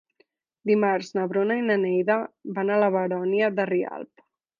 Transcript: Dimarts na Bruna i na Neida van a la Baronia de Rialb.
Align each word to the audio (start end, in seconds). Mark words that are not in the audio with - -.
Dimarts 0.69 1.11
na 1.17 1.25
Bruna 1.33 1.57
i 1.59 1.65
na 1.67 1.75
Neida 1.83 2.15
van 2.55 2.71
a 2.71 2.79
la 2.85 2.89
Baronia 2.97 3.51
de 3.61 3.67
Rialb. 3.73 4.27